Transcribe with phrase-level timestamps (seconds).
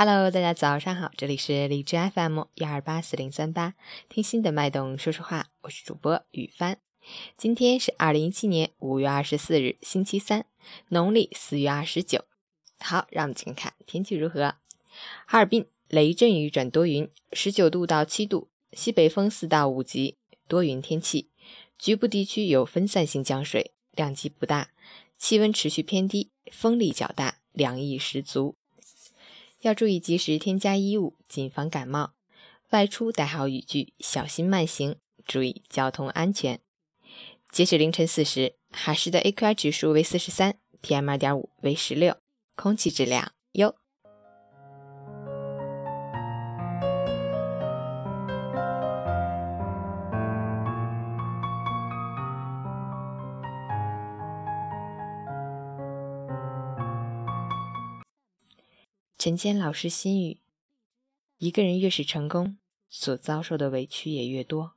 [0.00, 3.74] Hello，大家早上好，这里是荔枝 FM 幺二八四零三八，
[4.08, 6.78] 听心的脉动说说话，我是主播雨帆。
[7.36, 10.46] 今天是二零一七年五月二十四日，星期三，
[10.90, 12.24] 农历四月二十九。
[12.78, 14.54] 好，让我们请看天气如何。
[15.26, 21.28] 哈尔滨雷阵雨转多云，十九度到七度，西北风四到五级，多云天气，
[21.76, 24.70] 局部地区有分散性降水，量级不大，
[25.18, 28.54] 气温持续偏低，风力较大，凉意十足。
[29.62, 32.12] 要注意及时添加衣物，谨防感冒。
[32.70, 36.60] 外出带好雨具，小心慢行，注意交通安全。
[37.50, 42.18] 截止凌晨四时，哈市的 AQI 指数为四十三，PM 二点五为十六，
[42.54, 43.74] 空气质量优。
[59.18, 60.38] 陈坚老师心语：
[61.38, 62.56] 一个人越是成功，
[62.88, 64.74] 所遭受的委屈也越多。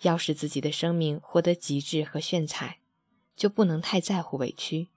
[0.00, 2.80] 要使自己的生命获得极致和炫彩，
[3.36, 4.88] 就不能太在乎委屈，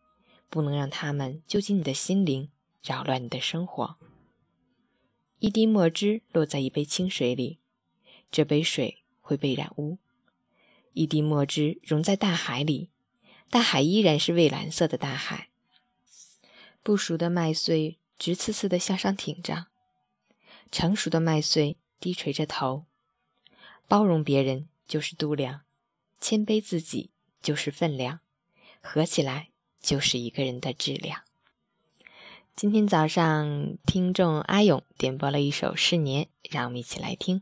[0.49, 2.49] 不能让他们揪紧你的心灵，
[2.81, 3.97] 扰乱你的生活。
[5.37, 7.59] 一滴墨汁落在一杯清水里，
[8.31, 9.99] 这杯水会被染污；
[10.93, 12.89] 一滴墨汁溶在大海里，
[13.51, 15.49] 大海依然是蔚蓝色的大海。
[16.81, 17.99] 不熟的麦穗。
[18.19, 19.67] 直刺刺的向上挺着，
[20.69, 22.85] 成熟的麦穗低垂着头。
[23.87, 25.61] 包容别人就是度量，
[26.19, 28.19] 谦卑自己就是分量，
[28.81, 31.23] 合起来就是一个人的质量。
[32.55, 37.41] 今天早上，听众阿勇点播了一首《逝年》，让我们一起来听。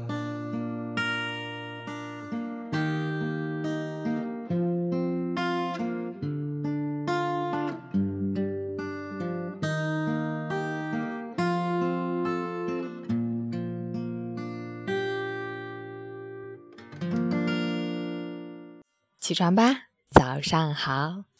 [19.31, 21.30] 起床吧，早上好。